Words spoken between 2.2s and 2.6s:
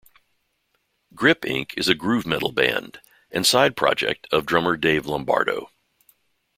metal